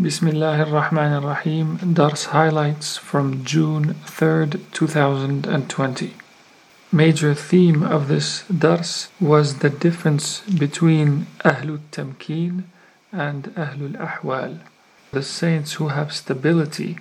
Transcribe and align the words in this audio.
Bismillah 0.00 0.58
ar-Rahman 0.58 1.24
ar-Rahim 1.24 1.92
Dars 1.92 2.26
highlights 2.26 2.96
from 2.96 3.44
June 3.44 3.94
3rd, 4.06 4.60
2020. 4.70 6.14
Major 6.92 7.34
theme 7.34 7.82
of 7.82 8.06
this 8.06 8.44
Dars 8.44 9.08
was 9.20 9.58
the 9.58 9.70
difference 9.70 10.42
between 10.42 11.26
Ahlul 11.44 11.80
Tamkeen 11.90 12.62
and 13.10 13.52
Ahlul 13.56 13.96
Ahwal. 13.98 14.60
The 15.10 15.24
saints 15.24 15.72
who 15.72 15.88
have 15.88 16.12
stability, 16.12 17.00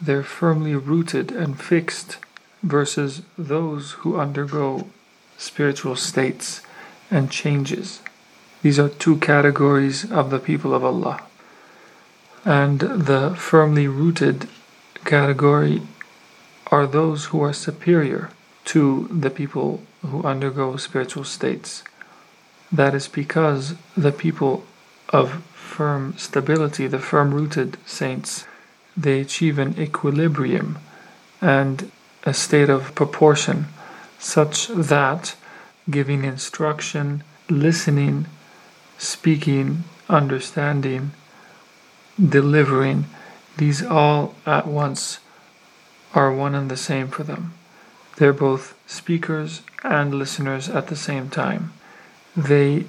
they're 0.00 0.24
firmly 0.24 0.74
rooted 0.74 1.30
and 1.30 1.60
fixed, 1.60 2.16
versus 2.64 3.22
those 3.38 3.92
who 4.00 4.18
undergo 4.18 4.88
spiritual 5.38 5.94
states 5.94 6.60
and 7.08 7.30
changes. 7.30 8.00
These 8.62 8.80
are 8.80 8.88
two 8.88 9.18
categories 9.18 10.10
of 10.10 10.30
the 10.30 10.40
people 10.40 10.74
of 10.74 10.84
Allah. 10.84 11.22
And 12.44 12.80
the 12.80 13.34
firmly 13.36 13.86
rooted 13.86 14.48
category 15.04 15.82
are 16.66 16.86
those 16.86 17.26
who 17.26 17.42
are 17.42 17.52
superior 17.52 18.30
to 18.64 19.08
the 19.10 19.30
people 19.30 19.82
who 20.02 20.22
undergo 20.24 20.76
spiritual 20.76 21.24
states. 21.24 21.84
That 22.70 22.94
is 22.94 23.08
because 23.08 23.74
the 23.96 24.12
people 24.12 24.64
of 25.10 25.42
firm 25.54 26.14
stability, 26.16 26.86
the 26.86 26.98
firm 26.98 27.34
rooted 27.34 27.76
saints, 27.86 28.46
they 28.96 29.20
achieve 29.20 29.58
an 29.58 29.78
equilibrium 29.78 30.78
and 31.40 31.90
a 32.24 32.34
state 32.34 32.70
of 32.70 32.94
proportion 32.94 33.66
such 34.18 34.68
that 34.68 35.34
giving 35.90 36.24
instruction, 36.24 37.24
listening, 37.50 38.26
speaking, 38.98 39.84
understanding, 40.08 41.10
delivering, 42.16 43.06
these 43.56 43.82
all 43.82 44.34
at 44.46 44.66
once 44.66 45.18
are 46.14 46.32
one 46.32 46.54
and 46.54 46.70
the 46.70 46.76
same 46.76 47.08
for 47.08 47.22
them. 47.22 47.54
They're 48.16 48.32
both 48.32 48.74
speakers 48.86 49.62
and 49.82 50.14
listeners 50.14 50.68
at 50.68 50.88
the 50.88 50.96
same 50.96 51.30
time. 51.30 51.72
They 52.36 52.86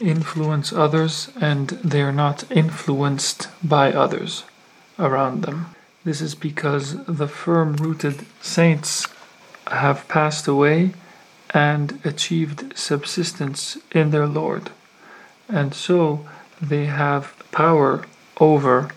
influence 0.00 0.72
others 0.72 1.30
and 1.40 1.68
they 1.68 2.02
are 2.02 2.12
not 2.12 2.50
influenced 2.50 3.48
by 3.62 3.92
others 3.92 4.44
around 4.98 5.42
them. 5.42 5.74
This 6.04 6.20
is 6.20 6.34
because 6.34 7.04
the 7.04 7.28
firm 7.28 7.76
rooted 7.76 8.26
saints 8.40 9.06
have 9.68 10.08
passed 10.08 10.48
away 10.48 10.94
and 11.50 12.00
achieved 12.04 12.76
subsistence 12.76 13.78
in 13.92 14.10
their 14.10 14.26
Lord. 14.26 14.70
And 15.48 15.74
so 15.74 16.26
they 16.60 16.86
have 16.86 17.34
power 17.52 18.04
over 18.40 18.90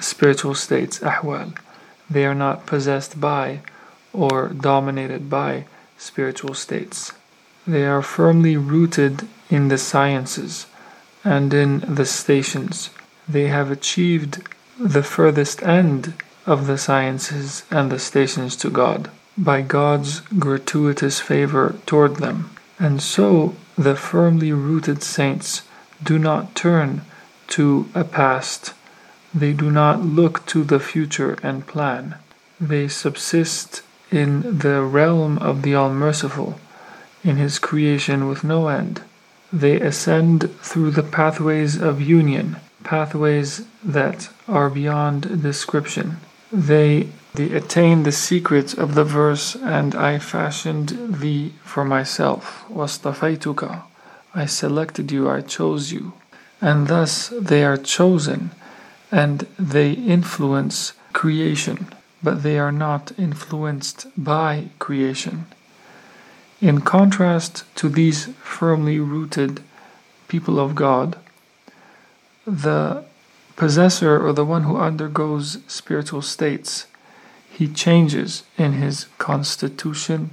spiritual 0.00 0.54
states, 0.54 0.98
ahwal. 1.00 1.56
They 2.08 2.24
are 2.24 2.34
not 2.34 2.66
possessed 2.66 3.20
by 3.20 3.60
or 4.12 4.48
dominated 4.48 5.30
by 5.30 5.64
spiritual 5.96 6.54
states. 6.54 7.12
They 7.66 7.86
are 7.86 8.02
firmly 8.02 8.56
rooted 8.56 9.28
in 9.48 9.68
the 9.68 9.78
sciences 9.78 10.66
and 11.24 11.52
in 11.52 11.80
the 11.80 12.06
stations. 12.06 12.90
They 13.28 13.48
have 13.48 13.70
achieved 13.70 14.42
the 14.78 15.02
furthest 15.02 15.62
end 15.62 16.14
of 16.46 16.66
the 16.66 16.78
sciences 16.78 17.64
and 17.70 17.92
the 17.92 17.98
stations 17.98 18.56
to 18.56 18.70
God 18.70 19.10
by 19.36 19.62
God's 19.62 20.20
gratuitous 20.38 21.20
favor 21.20 21.76
toward 21.86 22.16
them. 22.16 22.50
And 22.78 23.02
so 23.02 23.54
the 23.76 23.94
firmly 23.94 24.52
rooted 24.52 25.02
saints 25.02 25.62
do 26.02 26.18
not 26.18 26.54
turn 26.54 27.02
to 27.48 27.88
a 27.94 28.04
past, 28.04 28.74
they 29.34 29.52
do 29.52 29.70
not 29.70 30.02
look 30.02 30.44
to 30.46 30.64
the 30.64 30.80
future 30.80 31.38
and 31.42 31.66
plan. 31.66 32.16
They 32.60 32.88
subsist 32.88 33.82
in 34.10 34.58
the 34.58 34.82
realm 34.82 35.38
of 35.38 35.62
the 35.62 35.74
All 35.74 35.90
Merciful, 35.90 36.60
in 37.22 37.36
His 37.36 37.58
creation 37.58 38.28
with 38.28 38.42
no 38.44 38.68
end. 38.68 39.02
They 39.52 39.80
ascend 39.80 40.50
through 40.60 40.92
the 40.92 41.02
pathways 41.02 41.80
of 41.80 42.00
union, 42.00 42.56
pathways 42.84 43.64
that 43.84 44.30
are 44.48 44.70
beyond 44.70 45.42
description. 45.42 46.18
They 46.52 47.08
they 47.32 47.52
attain 47.52 48.02
the 48.02 48.12
secrets 48.12 48.74
of 48.74 48.96
the 48.96 49.04
verse, 49.04 49.54
and 49.54 49.94
I 49.94 50.18
fashioned 50.18 51.20
thee 51.20 51.54
for 51.62 51.84
myself. 51.84 52.64
Wastafaytuka. 52.68 53.82
I 54.34 54.46
selected 54.46 55.12
you, 55.12 55.30
I 55.30 55.40
chose 55.40 55.92
you. 55.92 56.12
And 56.60 56.88
thus 56.88 57.28
they 57.28 57.64
are 57.64 57.76
chosen, 57.76 58.50
and 59.10 59.46
they 59.58 59.92
influence 59.92 60.92
creation, 61.12 61.88
but 62.22 62.42
they 62.42 62.58
are 62.58 62.72
not 62.72 63.12
influenced 63.18 64.06
by 64.16 64.68
creation. 64.78 65.46
In 66.60 66.82
contrast 66.82 67.64
to 67.76 67.88
these 67.88 68.26
firmly 68.42 68.98
rooted 68.98 69.62
people 70.28 70.60
of 70.60 70.74
God, 70.74 71.18
the 72.46 73.04
possessor 73.56 74.24
or 74.24 74.32
the 74.32 74.44
one 74.44 74.64
who 74.64 74.76
undergoes 74.76 75.58
spiritual 75.66 76.22
states 76.22 76.86
he 77.50 77.68
changes 77.68 78.44
in 78.56 78.72
his 78.72 79.06
constitution, 79.18 80.30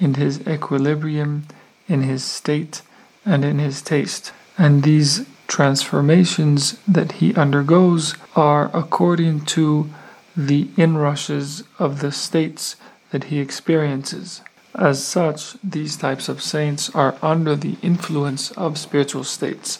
in 0.00 0.14
his 0.14 0.40
equilibrium, 0.48 1.46
in 1.86 2.02
his 2.02 2.24
state, 2.24 2.82
and 3.24 3.44
in 3.44 3.60
his 3.60 3.82
taste. 3.82 4.32
And 4.58 4.82
these 4.82 5.26
transformations 5.46 6.78
that 6.86 7.12
he 7.12 7.34
undergoes 7.34 8.14
are 8.34 8.70
according 8.74 9.44
to 9.46 9.90
the 10.36 10.68
inrushes 10.76 11.62
of 11.78 12.00
the 12.00 12.12
states 12.12 12.76
that 13.10 13.24
he 13.24 13.38
experiences. 13.38 14.42
As 14.74 15.02
such, 15.02 15.56
these 15.64 15.96
types 15.96 16.28
of 16.28 16.42
saints 16.42 16.90
are 16.94 17.16
under 17.22 17.56
the 17.56 17.76
influence 17.82 18.50
of 18.52 18.78
spiritual 18.78 19.24
states. 19.24 19.78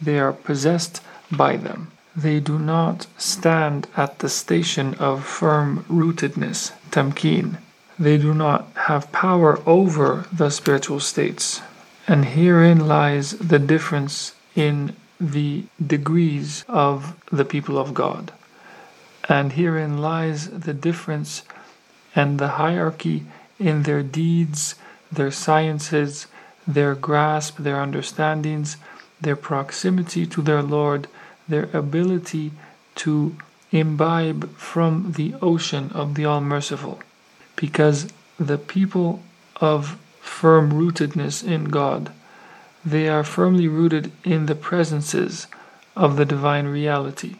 They 0.00 0.18
are 0.18 0.32
possessed 0.32 1.00
by 1.30 1.56
them 1.56 1.92
they 2.16 2.38
do 2.38 2.58
not 2.58 3.06
stand 3.18 3.88
at 3.96 4.20
the 4.20 4.28
station 4.28 4.94
of 4.94 5.24
firm 5.24 5.84
rootedness, 5.88 6.72
tamkeen. 6.90 7.58
They 7.98 8.18
do 8.18 8.34
not 8.34 8.68
have 8.86 9.10
power 9.12 9.60
over 9.66 10.26
the 10.32 10.50
spiritual 10.50 11.00
states. 11.00 11.60
And 12.06 12.24
herein 12.24 12.86
lies 12.86 13.32
the 13.32 13.58
difference 13.58 14.34
in 14.54 14.94
the 15.20 15.64
degrees 15.84 16.64
of 16.68 17.16
the 17.30 17.44
people 17.44 17.78
of 17.78 17.94
God. 17.94 18.32
And 19.28 19.52
herein 19.52 19.98
lies 19.98 20.50
the 20.50 20.74
difference 20.74 21.42
and 22.14 22.38
the 22.38 22.48
hierarchy 22.48 23.24
in 23.58 23.84
their 23.84 24.02
deeds, 24.02 24.74
their 25.10 25.30
sciences, 25.30 26.26
their 26.66 26.94
grasp, 26.94 27.58
their 27.58 27.80
understandings, 27.80 28.76
their 29.20 29.36
proximity 29.36 30.26
to 30.26 30.42
their 30.42 30.62
Lord 30.62 31.08
their 31.48 31.68
ability 31.72 32.52
to 32.96 33.36
imbibe 33.70 34.48
from 34.56 35.12
the 35.12 35.34
ocean 35.42 35.90
of 35.92 36.14
the 36.14 36.24
All 36.24 36.40
Merciful, 36.40 37.00
because 37.56 38.08
the 38.38 38.58
people 38.58 39.22
of 39.56 39.98
firm 40.20 40.72
rootedness 40.72 41.46
in 41.46 41.64
God, 41.64 42.12
they 42.84 43.08
are 43.08 43.24
firmly 43.24 43.68
rooted 43.68 44.12
in 44.24 44.46
the 44.46 44.54
presences 44.54 45.46
of 45.96 46.16
the 46.16 46.24
divine 46.24 46.66
reality. 46.66 47.36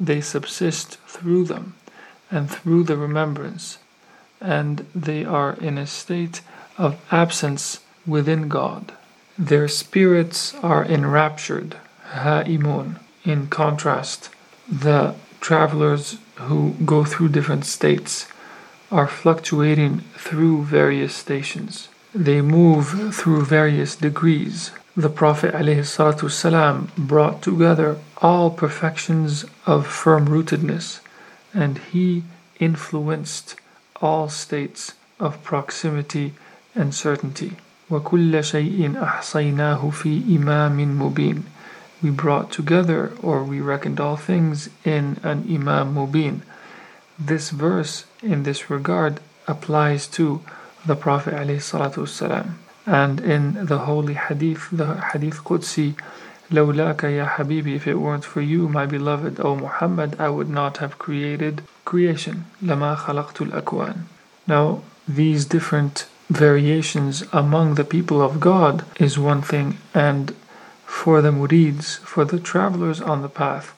They 0.00 0.20
subsist 0.20 0.98
through 1.06 1.44
them 1.44 1.74
and 2.30 2.50
through 2.50 2.84
the 2.84 2.96
remembrance, 2.96 3.78
and 4.40 4.86
they 4.94 5.24
are 5.24 5.52
in 5.54 5.78
a 5.78 5.86
state 5.86 6.40
of 6.78 7.00
absence 7.10 7.80
within 8.06 8.48
God. 8.48 8.92
Their 9.38 9.68
spirits 9.68 10.54
are 10.62 10.84
enraptured, 10.84 11.76
ha'imun, 12.12 12.98
in 13.24 13.46
contrast, 13.48 14.30
the 14.68 15.14
travelers 15.40 16.18
who 16.36 16.74
go 16.84 17.04
through 17.04 17.28
different 17.28 17.64
states 17.66 18.28
are 18.90 19.06
fluctuating 19.06 20.00
through 20.16 20.64
various 20.64 21.14
stations. 21.14 21.88
They 22.13 22.41
move 22.41 23.15
through 23.15 23.45
various 23.45 23.95
degrees. 23.95 24.71
The 24.95 25.09
Prophet 25.09 25.53
ﷺ 25.53 26.95
brought 26.97 27.41
together 27.41 27.97
all 28.21 28.49
perfections 28.49 29.45
of 29.65 29.87
firm 29.87 30.27
rootedness, 30.27 30.99
and 31.53 31.77
he 31.77 32.23
influenced 32.59 33.55
all 34.01 34.29
states 34.29 34.93
of 35.19 35.43
proximity 35.43 36.33
and 36.75 36.93
certainty. 36.93 37.57
وَكُلَّ 37.89 38.31
شَيْءٍ 38.31 38.95
أَحْصَيْنَاهُ 38.95 39.81
فِي 39.91 40.23
إِمَامٍ 40.37 40.97
مُبِينٍ 40.97 41.43
we 42.01 42.09
brought 42.11 42.51
together 42.51 43.11
or 43.23 43.43
we 43.43 43.59
reckoned 43.59 43.99
all 43.99 44.17
things 44.17 44.69
in 44.85 45.17
an 45.23 45.45
Imam 45.49 45.95
Mubin. 45.95 46.41
This 47.17 47.49
verse 47.49 48.05
in 48.21 48.43
this 48.43 48.69
regard 48.69 49.19
applies 49.47 50.05
to 50.09 50.41
the 50.85 50.95
Prophet 50.95 51.33
ﷺ. 51.33 52.53
and 52.85 53.19
in 53.19 53.65
the 53.65 53.79
holy 53.79 54.13
hadith, 54.13 54.69
the 54.71 55.01
hadith 55.11 55.43
Qudsi, 55.43 55.95
لولاك 56.49 57.03
يا 57.03 57.25
حبيبي 57.25 57.75
if 57.75 57.87
it 57.87 57.95
weren't 57.99 58.23
for 58.23 58.39
you 58.41 58.69
my 58.69 58.85
beloved 58.85 59.37
O 59.41 59.55
Muhammad 59.55 60.15
I 60.17 60.29
would 60.29 60.49
not 60.49 60.77
have 60.77 60.97
created 60.97 61.61
creation 61.83 62.45
لما 62.63 62.95
خلقت 62.95 63.41
الأكوان 63.41 63.95
Now 64.47 64.81
these 65.07 65.43
different 65.45 66.05
variations 66.29 67.23
among 67.33 67.75
the 67.75 67.83
people 67.83 68.21
of 68.21 68.39
God 68.39 68.85
is 68.97 69.17
one 69.19 69.41
thing 69.41 69.77
and 69.93 70.33
for 70.85 71.21
the 71.21 71.31
murids 71.31 71.97
for 71.99 72.23
the 72.23 72.39
travelers 72.39 73.01
on 73.01 73.21
the 73.21 73.29
path 73.29 73.73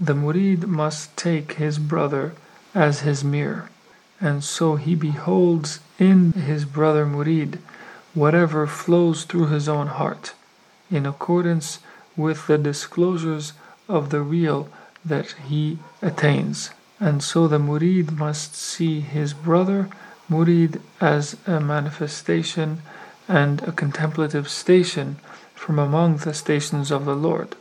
the 0.00 0.14
murid 0.14 0.66
must 0.66 1.14
take 1.16 1.54
his 1.54 1.78
brother 1.78 2.32
as 2.74 3.00
his 3.00 3.22
mirror 3.22 3.68
and 4.23 4.41
so 4.41 4.77
he 4.77 4.95
beholds 4.95 5.81
in 5.99 6.31
his 6.31 6.63
brother 6.63 7.05
murid 7.05 7.59
whatever 8.13 8.65
flows 8.65 9.25
through 9.25 9.47
his 9.47 9.67
own 9.67 9.87
heart 9.87 10.33
in 10.89 11.05
accordance 11.05 11.79
with 12.15 12.47
the 12.47 12.57
disclosures 12.57 13.51
of 13.89 14.11
the 14.11 14.21
real 14.21 14.69
that 15.03 15.31
he 15.49 15.77
attains. 16.01 16.69
And 16.99 17.21
so 17.21 17.49
the 17.49 17.59
murid 17.59 18.17
must 18.17 18.55
see 18.55 19.01
his 19.01 19.33
brother 19.33 19.89
murid 20.29 20.79
as 21.01 21.35
a 21.45 21.59
manifestation 21.59 22.81
and 23.27 23.61
a 23.63 23.73
contemplative 23.73 24.47
station 24.47 25.17
from 25.53 25.79
among 25.79 26.17
the 26.17 26.33
stations 26.33 26.91
of 26.91 27.03
the 27.03 27.15
Lord. 27.15 27.55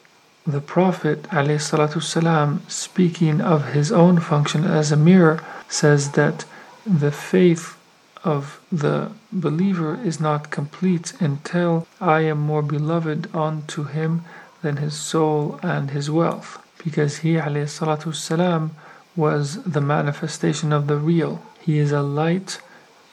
The 0.47 0.61
Prophet 0.61 1.23
ﷺ, 1.25 2.71
speaking 2.71 3.41
of 3.41 3.73
his 3.73 3.91
own 3.91 4.21
function 4.21 4.65
as 4.65 4.93
a 4.93 4.97
mirror, 4.97 5.43
says 5.69 6.13
that 6.13 6.45
the 6.86 7.12
faith 7.12 7.78
of 8.24 8.60
the 8.72 9.12
believer 9.32 10.00
is 10.04 10.20
not 10.20 10.52
complete 10.52 11.14
until 11.20 11.88
I 12.02 12.22
am 12.22 12.40
more 12.40 12.62
beloved 12.62 13.34
unto 13.36 13.84
him 13.84 14.24
than 14.62 14.78
his 14.78 14.96
soul 14.96 15.60
and 15.62 15.92
his 15.92 16.10
wealth, 16.10 16.60
because 16.84 17.18
he 17.18 17.36
والسلام, 17.36 18.72
was 19.16 19.64
the 19.64 19.82
manifestation 19.82 20.72
of 20.72 20.88
the 20.88 20.98
real. 20.98 21.42
He 21.62 21.78
is 21.78 21.92
a 21.92 22.02
light 22.02 22.62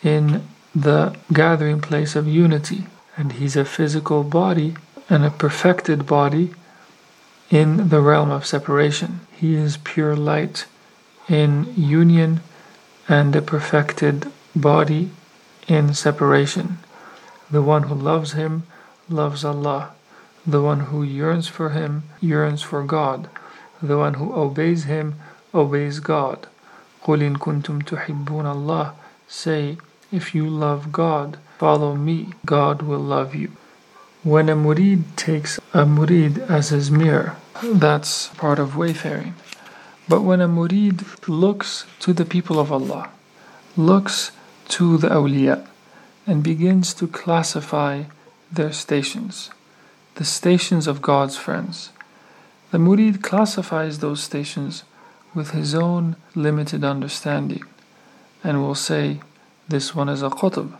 in 0.02 0.46
the 0.74 1.16
gathering 1.32 1.80
place 1.80 2.16
of 2.16 2.26
unity, 2.26 2.86
and 3.16 3.32
he's 3.32 3.56
a 3.56 3.64
physical 3.64 4.22
body 4.24 4.76
and 5.08 5.24
a 5.24 5.30
perfected 5.30 6.06
body 6.06 6.54
in 7.50 7.88
the 7.88 8.00
realm 8.00 8.30
of 8.30 8.46
separation. 8.46 9.20
He 9.32 9.54
is 9.54 9.76
pure 9.76 10.16
light 10.16 10.66
in 11.28 11.72
union 11.76 12.40
and 13.08 13.34
a 13.36 13.42
perfected 13.42 14.30
body 14.54 15.10
in 15.68 15.94
separation. 15.94 16.78
The 17.50 17.62
one 17.62 17.84
who 17.84 17.94
loves 17.94 18.32
him 18.32 18.64
loves 19.08 19.44
Allah. 19.44 19.90
The 20.46 20.62
one 20.62 20.80
who 20.80 21.02
yearns 21.02 21.48
for 21.48 21.70
him 21.70 22.04
yearns 22.20 22.62
for 22.62 22.82
God. 22.82 23.28
The 23.82 23.98
one 23.98 24.14
who 24.14 24.34
obeys 24.34 24.84
him 24.84 25.16
obeys 25.52 26.00
God. 26.00 26.46
قُلْ 27.04 27.20
إِن 27.20 27.36
كُنْتُمْ 27.36 27.82
تُحِبُّونَ 27.84 28.46
اللَّهِ 28.46 28.92
Say, 29.28 29.78
if 30.12 30.34
you 30.34 30.48
love 30.48 30.92
God, 30.92 31.38
follow 31.58 31.94
me, 31.96 32.32
God 32.46 32.82
will 32.82 33.00
love 33.00 33.34
you. 33.34 33.50
When 34.22 34.48
a 34.48 34.56
murid 34.56 35.16
takes 35.16 35.58
a 35.74 35.84
murid 35.84 36.38
as 36.48 36.70
his 36.70 36.90
mirror, 36.90 37.36
that's 37.62 38.28
part 38.28 38.58
of 38.58 38.76
wayfaring. 38.76 39.34
But 40.09 40.23
when 40.23 40.41
a 40.41 40.47
murid 40.47 41.05
looks 41.27 41.85
to 41.99 42.13
the 42.13 42.25
people 42.25 42.59
of 42.59 42.71
Allah, 42.71 43.11
looks 43.77 44.31
to 44.69 44.97
the 44.97 45.09
awliya, 45.09 45.67
and 46.25 46.43
begins 46.43 46.95
to 46.95 47.07
classify 47.07 48.03
their 48.51 48.73
stations, 48.73 49.51
the 50.15 50.25
stations 50.25 50.87
of 50.87 51.03
God's 51.03 51.37
friends. 51.37 51.91
The 52.71 52.79
murid 52.79 53.21
classifies 53.21 53.99
those 53.99 54.21
stations 54.23 54.83
with 55.35 55.51
his 55.51 55.75
own 55.75 56.15
limited 56.33 56.83
understanding 56.83 57.63
and 58.43 58.63
will 58.63 58.75
say, 58.75 59.21
This 59.67 59.95
one 59.95 60.09
is 60.09 60.23
a 60.23 60.29
qutb, 60.29 60.79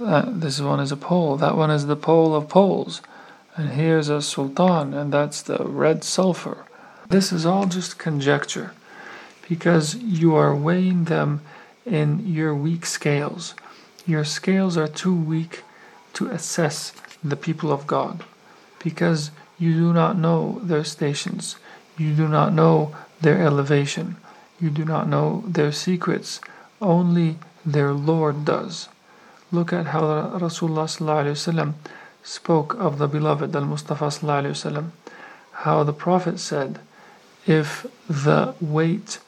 uh, 0.00 0.24
this 0.26 0.60
one 0.60 0.80
is 0.80 0.92
a 0.92 0.96
pole, 0.96 1.36
that 1.36 1.56
one 1.56 1.70
is 1.70 1.86
the 1.86 1.96
pole 1.96 2.34
of 2.34 2.48
poles, 2.48 3.02
and 3.54 3.70
here's 3.70 4.08
a 4.08 4.22
sultan, 4.22 4.94
and 4.94 5.12
that's 5.12 5.42
the 5.42 5.58
red 5.58 6.04
sulfur. 6.04 6.64
This 7.08 7.32
is 7.32 7.44
all 7.44 7.66
just 7.66 7.98
conjecture 7.98 8.72
because 9.48 9.96
you 9.96 10.34
are 10.34 10.54
weighing 10.54 11.04
them 11.04 11.42
in 11.84 12.26
your 12.26 12.54
weak 12.54 12.86
scales. 12.86 13.54
Your 14.06 14.24
scales 14.24 14.76
are 14.76 14.88
too 14.88 15.14
weak 15.14 15.62
to 16.14 16.28
assess 16.28 16.92
the 17.22 17.36
people 17.36 17.72
of 17.72 17.86
God 17.86 18.24
because 18.82 19.30
you 19.58 19.74
do 19.74 19.92
not 19.92 20.18
know 20.18 20.60
their 20.62 20.84
stations, 20.84 21.56
you 21.96 22.14
do 22.14 22.26
not 22.26 22.52
know 22.52 22.94
their 23.20 23.42
elevation, 23.42 24.16
you 24.60 24.70
do 24.70 24.84
not 24.84 25.08
know 25.08 25.44
their 25.46 25.72
secrets, 25.72 26.40
only 26.80 27.38
their 27.64 27.92
Lord 27.92 28.44
does. 28.44 28.88
Look 29.52 29.72
at 29.72 29.86
how 29.88 30.02
Rasulullah 30.38 31.74
spoke 32.22 32.74
of 32.74 32.98
the 32.98 33.06
beloved 33.06 33.54
Al 33.54 33.64
Mustafa, 33.66 34.90
how 35.52 35.84
the 35.84 35.92
Prophet 35.92 36.40
said, 36.40 36.80
If 37.46 37.86
the 38.08 38.54
weight 38.60 39.18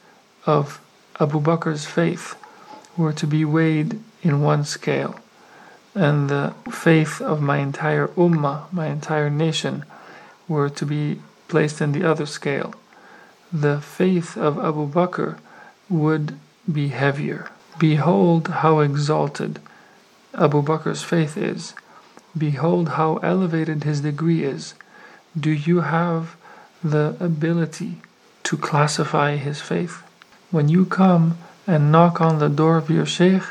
of 0.45 0.81
Abu 1.19 1.41
Bakr's 1.41 1.85
faith 1.85 2.35
were 2.95 3.13
to 3.13 3.27
be 3.27 3.43
weighed 3.43 3.99
in 4.23 4.41
one 4.41 4.63
scale, 4.63 5.19
and 5.93 6.29
the 6.29 6.53
faith 6.71 7.21
of 7.21 7.41
my 7.41 7.57
entire 7.57 8.07
ummah, 8.09 8.71
my 8.71 8.87
entire 8.87 9.29
nation, 9.29 9.85
were 10.47 10.69
to 10.69 10.85
be 10.85 11.21
placed 11.47 11.81
in 11.81 11.91
the 11.91 12.03
other 12.03 12.25
scale, 12.25 12.73
the 13.51 13.81
faith 13.81 14.37
of 14.37 14.57
Abu 14.59 14.87
Bakr 14.87 15.37
would 15.89 16.37
be 16.71 16.89
heavier. 16.89 17.49
Behold 17.77 18.47
how 18.47 18.79
exalted 18.79 19.59
Abu 20.33 20.61
Bakr's 20.61 21.03
faith 21.03 21.37
is. 21.37 21.73
Behold 22.37 22.89
how 22.89 23.17
elevated 23.17 23.83
his 23.83 24.01
degree 24.01 24.43
is. 24.43 24.73
Do 25.37 25.51
you 25.51 25.81
have 25.81 26.35
the 26.83 27.15
ability 27.19 28.01
to 28.43 28.57
classify 28.57 29.35
his 29.37 29.61
faith? 29.61 30.03
When 30.51 30.69
you 30.69 30.85
come 30.85 31.37
and 31.67 31.91
knock 31.91 32.21
on 32.21 32.39
the 32.39 32.49
door 32.49 32.77
of 32.77 32.89
your 32.89 33.05
sheikh, 33.05 33.43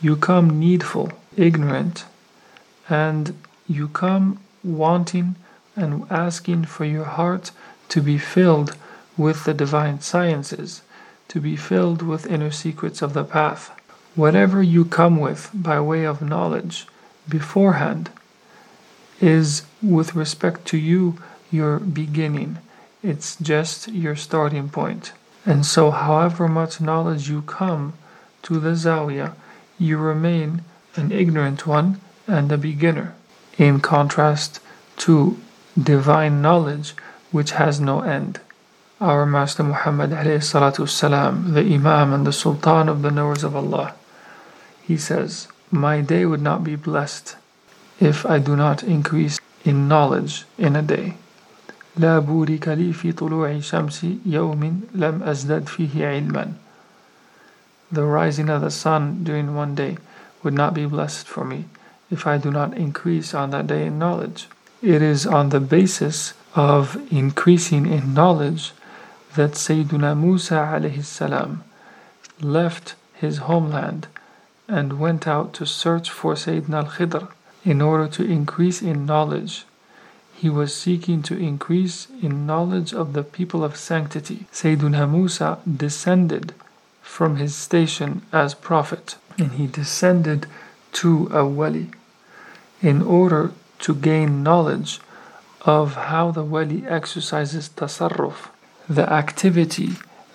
you 0.00 0.16
come 0.16 0.60
needful 0.60 1.12
ignorant, 1.36 2.04
and 2.88 3.34
you 3.66 3.88
come 3.88 4.40
wanting 4.64 5.36
and 5.76 6.04
asking 6.10 6.64
for 6.64 6.84
your 6.84 7.04
heart 7.04 7.50
to 7.88 8.00
be 8.00 8.18
filled 8.18 8.76
with 9.16 9.44
the 9.44 9.54
divine 9.54 10.00
sciences, 10.00 10.82
to 11.28 11.40
be 11.40 11.56
filled 11.56 12.02
with 12.02 12.26
inner 12.26 12.50
secrets 12.50 13.02
of 13.02 13.14
the 13.14 13.24
path. 13.24 13.70
Whatever 14.14 14.62
you 14.62 14.84
come 14.84 15.18
with 15.18 15.50
by 15.54 15.80
way 15.80 16.04
of 16.04 16.22
knowledge 16.22 16.86
beforehand 17.28 18.10
is, 19.20 19.62
with 19.82 20.14
respect 20.14 20.64
to 20.66 20.78
you, 20.78 21.18
your 21.51 21.79
beginning. 21.79 22.57
It's 23.01 23.35
just 23.35 23.89
your 23.89 24.15
starting 24.15 24.69
point. 24.69 25.13
And 25.45 25.65
so, 25.65 25.91
however 25.91 26.47
much 26.47 26.79
knowledge 26.79 27.29
you 27.29 27.41
come 27.41 27.93
to 28.43 28.59
the 28.59 28.71
Zawiya, 28.71 29.33
you 29.77 29.97
remain 29.97 30.61
an 30.95 31.11
ignorant 31.11 31.67
one 31.67 31.99
and 32.27 32.51
a 32.51 32.57
beginner, 32.57 33.13
in 33.57 33.79
contrast 33.79 34.59
to 34.97 35.37
divine 35.81 36.41
knowledge 36.41 36.93
which 37.31 37.51
has 37.51 37.79
no 37.79 38.01
end. 38.01 38.39
Our 39.01 39.25
Master 39.25 39.63
Muhammad 39.63 40.11
والسلام, 40.11 41.53
the 41.53 41.73
Imam 41.73 42.13
and 42.13 42.25
the 42.25 42.31
Sultan 42.31 42.87
of 42.87 43.01
the 43.01 43.11
knowers 43.11 43.43
of 43.43 43.55
Allah, 43.55 43.95
he 44.81 44.95
says, 44.97 45.47
My 45.71 45.99
day 45.99 46.25
would 46.25 46.41
not 46.41 46.63
be 46.63 46.75
blessed 46.75 47.35
if 47.99 48.25
I 48.25 48.39
do 48.39 48.55
not 48.55 48.83
increase 48.83 49.39
in 49.65 49.87
knowledge 49.87 50.45
in 50.57 50.75
a 50.75 50.81
day. 50.81 51.15
لا 51.97 52.19
بورك 52.19 52.67
لي 52.67 52.93
في 52.93 53.11
طلوع 53.11 53.59
شمس 53.59 54.05
يوم 54.25 54.81
لم 54.95 55.23
أزدد 55.23 55.67
فيه 55.67 56.07
علما 56.07 56.53
The 57.91 58.05
rising 58.05 58.49
of 58.49 58.61
the 58.61 58.71
sun 58.71 59.23
during 59.23 59.55
one 59.55 59.75
day 59.75 59.97
would 60.41 60.55
not 60.55 60.73
be 60.73 60.85
blessed 60.87 61.27
for 61.27 61.45
me 61.45 61.65
if 62.09 62.25
I 62.25 62.37
do 62.37 62.49
not 62.51 62.75
increase 62.75 63.33
on 63.35 63.51
that 63.51 63.67
day 63.67 63.85
in 63.85 63.99
knowledge. 63.99 64.47
It 64.81 65.01
is 65.01 65.27
on 65.27 65.49
the 65.49 65.59
basis 65.59 66.33
of 66.55 66.97
increasing 67.11 67.85
in 67.85 68.13
knowledge 68.13 68.73
that 69.35 69.51
Sayyiduna 69.51 70.19
Musa 70.19 70.55
alayhi 70.55 71.03
salam 71.03 71.63
left 72.41 72.95
his 73.13 73.37
homeland 73.49 74.07
and 74.67 74.99
went 74.99 75.27
out 75.27 75.53
to 75.53 75.65
search 75.65 76.09
for 76.09 76.33
Sayyidina 76.33 76.85
al-Khidr 76.85 77.27
in 77.63 77.81
order 77.81 78.07
to 78.07 78.23
increase 78.23 78.81
in 78.81 79.05
knowledge. 79.05 79.65
he 80.40 80.48
was 80.48 80.72
seeking 80.72 81.24
to 81.24 81.36
increase 81.36 82.06
in 82.22 82.46
knowledge 82.46 82.94
of 82.94 83.12
the 83.12 83.24
people 83.24 83.64
of 83.64 83.76
sanctity. 83.76 84.46
Sayyiduna 84.52 85.10
Musa 85.10 85.58
descended 85.66 86.54
from 87.02 87.36
his 87.38 87.56
station 87.56 88.22
as 88.32 88.54
prophet 88.54 89.16
and 89.36 89.50
he 89.52 89.66
descended 89.66 90.46
to 90.92 91.28
a 91.32 91.44
wali 91.44 91.90
in 92.80 93.02
order 93.02 93.50
to 93.80 93.94
gain 93.96 94.44
knowledge 94.44 95.00
of 95.62 95.96
how 96.10 96.30
the 96.30 96.44
wali 96.44 96.86
exercises 96.86 97.68
tasarruf, 97.70 98.48
the 98.88 99.12
activity, 99.12 99.90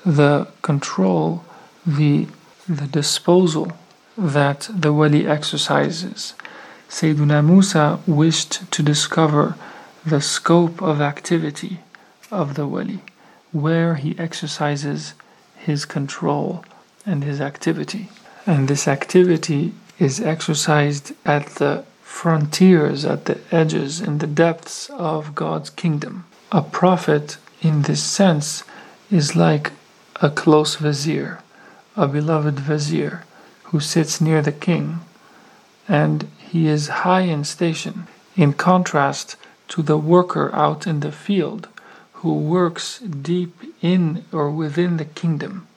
the 0.06 0.50
control, 0.62 1.46
the, 1.86 2.28
the 2.68 2.88
disposal 2.88 3.72
that 4.18 4.70
the 4.70 4.92
wali 4.92 5.26
exercises. 5.26 6.34
Sayyiduna 6.90 7.42
Musa 7.46 8.00
wished 8.06 8.70
to 8.70 8.84
discover 8.84 9.56
the 10.06 10.22
scope 10.22 10.82
of 10.82 11.00
activity 11.02 11.80
of 12.32 12.56
the 12.56 12.68
wali, 12.68 13.02
where 13.52 13.96
he 13.96 14.18
exercises 14.20 15.14
his 15.58 15.86
control 15.86 16.66
and 17.06 17.24
his 17.24 17.40
activity. 17.40 18.10
And 18.46 18.68
this 18.68 18.88
activity 18.88 19.74
is 20.00 20.20
exercised 20.20 21.14
at 21.26 21.46
the 21.56 21.86
frontiers, 22.02 23.06
at 23.06 23.26
the 23.26 23.40
edges, 23.52 24.02
in 24.02 24.18
the 24.18 24.28
depths 24.28 24.90
of 24.90 25.36
God's 25.36 25.70
kingdom. 25.70 26.26
A 26.52 26.62
prophet, 26.62 27.38
in 27.62 27.84
this 27.84 28.04
sense, 28.04 28.64
is 29.10 29.36
like 29.36 29.72
a 30.22 30.30
close 30.30 30.76
vizier, 30.76 31.42
a 31.96 32.08
beloved 32.08 32.60
vizier 32.60 33.24
who 33.66 33.80
sits 33.80 34.20
near 34.20 34.42
the 34.42 34.52
king, 34.52 35.00
and 35.88 36.28
he 36.38 36.68
is 36.68 36.88
high 37.04 37.22
in 37.22 37.44
station, 37.44 38.08
in 38.36 38.54
contrast 38.54 39.36
to 39.70 39.82
the 39.82 39.98
worker 39.98 40.54
out 40.54 40.86
in 40.88 41.00
the 41.00 41.12
field 41.12 41.68
who 42.14 42.34
works 42.34 43.00
deep 43.00 43.54
in 43.82 44.24
or 44.32 44.50
within 44.50 44.98
the 44.98 45.06
kingdom. 45.06 45.68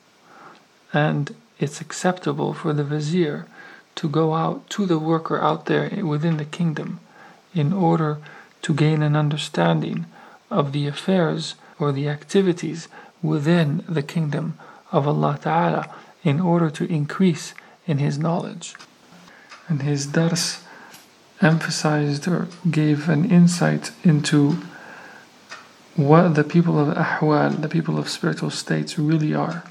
And 0.92 1.34
it's 1.58 1.80
acceptable 1.80 2.54
for 2.54 2.72
the 2.72 2.84
vizier 2.84 3.46
to 3.96 4.08
go 4.08 4.34
out 4.34 4.68
to 4.70 4.86
the 4.86 4.98
worker 4.98 5.40
out 5.40 5.66
there 5.66 5.88
within 6.04 6.36
the 6.36 6.44
kingdom 6.44 7.00
in 7.54 7.72
order 7.72 8.18
to 8.62 8.74
gain 8.74 9.02
an 9.02 9.16
understanding 9.16 10.06
of 10.50 10.72
the 10.72 10.86
affairs 10.86 11.54
or 11.78 11.92
the 11.92 12.08
activities 12.08 12.88
within 13.22 13.82
the 13.88 14.02
kingdom 14.02 14.58
of 14.92 15.08
Allah 15.08 15.38
Ta'ala 15.40 15.94
in 16.22 16.40
order 16.40 16.70
to 16.70 16.84
increase 16.92 17.54
in 17.86 17.98
his 17.98 18.18
knowledge. 18.18 18.74
And 19.68 19.82
his 19.82 20.06
dars 20.06 20.62
emphasized 21.40 22.26
or 22.28 22.48
gave 22.70 23.08
an 23.08 23.30
insight 23.30 23.92
into 24.04 24.58
what 25.94 26.34
the 26.34 26.44
people 26.44 26.78
of 26.78 26.96
ahwal, 26.96 27.60
the 27.60 27.68
people 27.68 27.98
of 27.98 28.08
spiritual 28.08 28.50
states, 28.50 28.98
really 28.98 29.34
are 29.34 29.64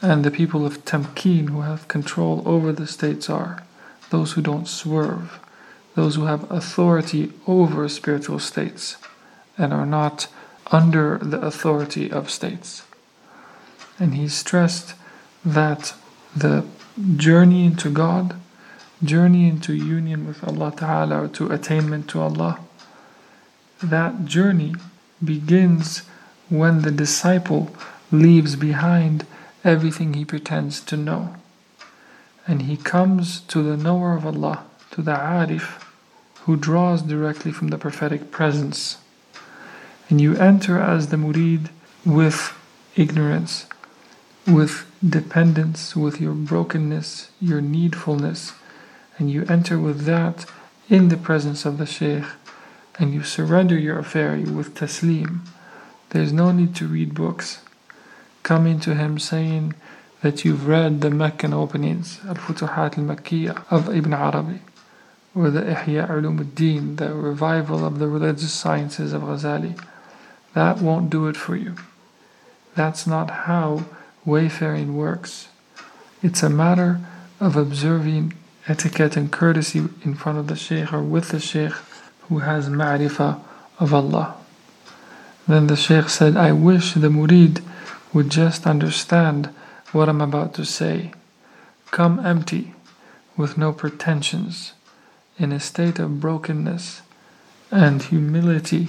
and 0.00 0.24
the 0.24 0.30
people 0.30 0.64
of 0.64 0.84
Tamkeen 0.84 1.48
who 1.48 1.62
have 1.62 1.88
control 1.88 2.42
over 2.46 2.72
the 2.72 2.86
states 2.86 3.28
are 3.28 3.64
those 4.10 4.32
who 4.32 4.42
don't 4.42 4.68
swerve, 4.68 5.40
those 5.94 6.14
who 6.14 6.26
have 6.26 6.50
authority 6.50 7.32
over 7.46 7.88
spiritual 7.88 8.38
states 8.38 8.96
and 9.56 9.72
are 9.72 9.86
not 9.86 10.28
under 10.70 11.18
the 11.18 11.40
authority 11.40 12.10
of 12.10 12.30
states. 12.30 12.84
And 13.98 14.14
he 14.14 14.28
stressed 14.28 14.94
that 15.44 15.94
the 16.36 16.64
journey 17.16 17.66
into 17.66 17.90
God, 17.90 18.36
journey 19.02 19.48
into 19.48 19.74
union 19.74 20.26
with 20.26 20.42
Allah 20.46 20.72
Ta'ala 20.76 21.24
or 21.24 21.28
to 21.28 21.50
attainment 21.52 22.08
to 22.10 22.20
Allah, 22.20 22.60
that 23.82 24.24
journey 24.24 24.74
begins 25.24 26.02
when 26.48 26.82
the 26.82 26.90
disciple 26.90 27.70
leaves 28.10 28.56
behind 28.56 29.26
everything 29.64 30.14
he 30.14 30.24
pretends 30.24 30.80
to 30.80 30.96
know. 30.96 31.34
And 32.46 32.62
he 32.62 32.76
comes 32.76 33.40
to 33.42 33.62
the 33.62 33.76
knower 33.76 34.14
of 34.14 34.24
Allah, 34.24 34.64
to 34.92 35.02
the 35.02 35.12
Arif, 35.12 35.84
who 36.44 36.56
draws 36.56 37.02
directly 37.02 37.52
from 37.52 37.68
the 37.68 37.78
prophetic 37.78 38.30
presence. 38.30 38.96
And 40.08 40.20
you 40.20 40.34
enter 40.36 40.80
as 40.80 41.08
the 41.08 41.18
murid 41.18 41.68
with 42.06 42.56
ignorance, 42.96 43.66
with 44.46 44.86
dependence, 45.06 45.94
with 45.94 46.20
your 46.20 46.32
brokenness, 46.32 47.30
your 47.40 47.60
needfulness, 47.60 48.54
and 49.18 49.30
you 49.30 49.44
enter 49.48 49.78
with 49.78 50.02
that 50.02 50.46
in 50.88 51.08
the 51.08 51.16
presence 51.16 51.64
of 51.64 51.78
the 51.78 51.86
Shaykh, 51.86 52.24
and 52.98 53.12
you 53.12 53.22
surrender 53.22 53.76
your 53.76 53.98
affair 53.98 54.36
with 54.36 54.74
taslim. 54.74 55.40
There's 56.10 56.32
no 56.32 56.52
need 56.52 56.74
to 56.76 56.86
read 56.86 57.14
books 57.14 57.60
coming 58.42 58.80
to 58.80 58.94
him 58.94 59.18
saying 59.18 59.74
that 60.22 60.44
you've 60.44 60.66
read 60.66 61.00
the 61.00 61.10
Meccan 61.10 61.52
openings, 61.52 62.20
Al 62.26 62.34
Futuhat 62.34 62.98
al 62.98 63.04
Makkiyah 63.04 63.64
of 63.70 63.94
Ibn 63.94 64.14
Arabi, 64.14 64.60
or 65.34 65.50
the 65.50 65.60
Ihya 65.60 66.08
Ulum 66.08 66.38
al-Din, 66.38 66.96
the 66.96 67.12
revival 67.12 67.84
of 67.84 67.98
the 67.98 68.08
religious 68.08 68.52
sciences 68.52 69.12
of 69.12 69.22
Ghazali. 69.22 69.78
That 70.54 70.78
won't 70.78 71.10
do 71.10 71.28
it 71.28 71.36
for 71.36 71.54
you. 71.54 71.76
That's 72.74 73.06
not 73.06 73.30
how 73.30 73.84
wayfaring 74.24 74.96
works. 74.96 75.48
It's 76.22 76.42
a 76.42 76.50
matter 76.50 77.00
of 77.38 77.54
observing 77.54 78.32
etiquette 78.68 79.16
and 79.16 79.32
courtesy 79.32 79.78
in 80.04 80.14
front 80.14 80.38
of 80.38 80.46
the 80.46 80.56
Shaykh 80.56 80.92
or 80.92 81.02
with 81.02 81.30
the 81.30 81.40
Shaykh 81.40 81.72
who 82.28 82.40
has 82.40 82.68
ma'rifah 82.68 83.40
of 83.78 83.94
Allah. 83.94 84.36
Then 85.46 85.66
the 85.66 85.76
Shaykh 85.76 86.10
said, 86.10 86.36
I 86.36 86.52
wish 86.52 86.92
the 86.92 87.08
murid 87.08 87.62
would 88.12 88.30
just 88.30 88.66
understand 88.66 89.46
what 89.92 90.08
I'm 90.08 90.20
about 90.20 90.52
to 90.54 90.64
say. 90.64 91.12
Come 91.90 92.24
empty, 92.24 92.74
with 93.36 93.56
no 93.56 93.72
pretensions, 93.72 94.72
in 95.38 95.52
a 95.52 95.60
state 95.60 95.98
of 95.98 96.20
brokenness 96.20 97.00
and 97.70 98.02
humility 98.02 98.88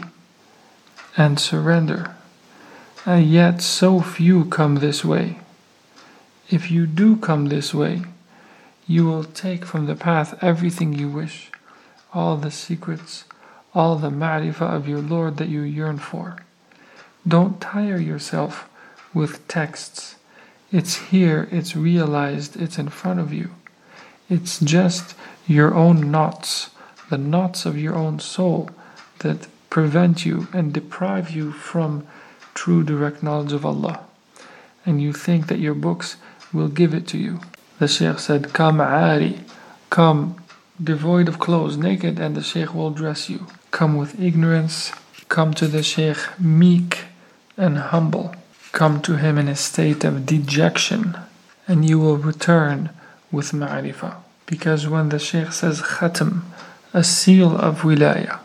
and 1.16 1.40
surrender. 1.40 2.16
And 3.06 3.26
yet, 3.26 3.62
so 3.62 4.02
few 4.02 4.46
come 4.46 4.76
this 4.76 5.06
way. 5.06 5.40
If 6.50 6.70
you 6.70 6.86
do 6.86 7.16
come 7.16 7.46
this 7.46 7.74
way, 7.74 8.02
you 8.90 9.06
will 9.06 9.24
take 9.24 9.66
from 9.66 9.86
the 9.86 9.94
path 9.94 10.36
everything 10.44 10.92
you 10.94 11.08
wish, 11.08 11.52
all 12.12 12.36
the 12.38 12.50
secrets, 12.50 13.24
all 13.76 13.96
the 13.96 14.10
ma'rifah 14.10 14.76
of 14.76 14.90
your 14.90 15.00
Lord 15.00 15.38
that 15.38 15.48
you 15.48 15.62
yearn 15.62 16.00
for. 16.00 16.38
Don't 17.28 17.62
tire 17.62 18.00
yourself 18.00 18.68
with 19.14 19.48
texts. 19.48 20.16
It's 20.72 20.96
here, 21.12 21.48
it's 21.52 21.76
realized, 21.76 22.60
it's 22.60 22.80
in 22.80 22.90
front 22.90 23.20
of 23.20 23.32
you. 23.32 23.52
It's 24.28 24.60
just 24.60 25.14
your 25.46 25.76
own 25.76 26.10
knots, 26.10 26.72
the 27.12 27.18
knots 27.20 27.68
of 27.68 27.78
your 27.78 27.94
own 27.94 28.20
soul 28.20 28.72
that 29.20 29.48
prevent 29.70 30.26
you 30.26 30.48
and 30.52 30.74
deprive 30.74 31.30
you 31.30 31.52
from 31.52 32.08
true 32.56 32.84
direct 32.84 33.22
knowledge 33.22 33.54
of 33.54 33.68
Allah. 33.68 34.00
And 34.84 35.00
you 35.00 35.14
think 35.14 35.46
that 35.46 35.60
your 35.60 35.76
books 35.76 36.16
will 36.52 36.70
give 36.70 36.96
it 36.96 37.06
to 37.10 37.20
you. 37.20 37.40
The 37.80 37.88
Shaykh 37.88 38.20
said, 38.20 38.54
Come 38.54 38.82
ari, 38.82 39.40
come 39.90 40.36
devoid 40.84 41.30
of 41.30 41.40
clothes, 41.40 41.78
naked, 41.78 42.20
and 42.20 42.36
the 42.36 42.44
Shaykh 42.44 42.74
will 42.74 42.92
dress 42.92 43.30
you. 43.30 43.48
Come 43.72 43.96
with 43.98 44.20
ignorance, 44.20 44.92
come 45.30 45.54
to 45.54 45.68
the 45.68 45.82
Shaykh 45.82 46.18
meek 46.40 47.06
and 47.56 47.78
humble. 47.78 48.36
Come 48.74 49.02
to 49.04 49.16
him 49.16 49.38
in 49.38 49.48
a 49.48 49.56
state 49.56 50.04
of 50.04 50.26
dejection, 50.26 51.18
and 51.68 51.88
you 51.88 52.00
will 52.00 52.18
return 52.18 52.90
with 53.32 53.52
ma'rifah. 53.52 54.16
Because 54.46 54.88
when 54.88 55.10
the 55.10 55.20
Shaykh 55.20 55.54
says 55.54 55.82
khatam, 55.82 56.42
a 56.94 57.04
seal 57.04 57.56
of 57.56 57.82
wilayah, 57.82 58.40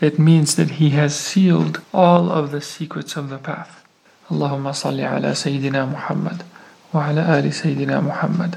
it 0.00 0.18
means 0.18 0.56
that 0.56 0.72
he 0.72 0.90
has 0.90 1.14
sealed 1.14 1.82
all 1.92 2.30
of 2.30 2.50
the 2.50 2.60
secrets 2.62 3.16
of 3.16 3.28
the 3.28 3.38
path. 3.38 3.84
Allahumma 4.30 4.72
salli 4.72 5.04
ala 5.04 5.32
Sayyidina 5.32 5.90
Muhammad 5.90 6.44
wa 6.92 7.10
ala 7.10 7.36
ali 7.36 7.50
Sayyidina 7.50 8.02
Muhammad. 8.02 8.56